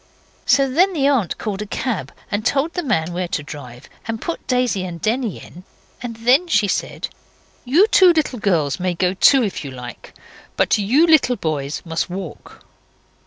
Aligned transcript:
So 0.47 0.67
then 0.67 0.93
the 0.93 1.05
aunt 1.07 1.37
called 1.37 1.61
a 1.61 1.67
cab, 1.67 2.11
and 2.31 2.43
told 2.43 2.73
the 2.73 2.81
man 2.81 3.13
where 3.13 3.27
to 3.27 3.43
drive, 3.43 3.87
and 4.07 4.19
put 4.19 4.47
Daisy 4.47 4.83
and 4.83 4.99
Denny 4.99 5.37
in, 5.39 5.63
and 6.01 6.15
then 6.15 6.47
she 6.47 6.67
said 6.67 7.09
'You 7.65 7.85
two 7.85 8.11
little 8.11 8.39
girls 8.39 8.79
may 8.79 8.95
go 8.95 9.13
too, 9.13 9.43
if 9.43 9.63
you 9.63 9.69
like, 9.69 10.15
but 10.57 10.75
you 10.79 11.05
little 11.05 11.35
boys 11.35 11.83
must 11.85 12.09
walk. 12.09 12.63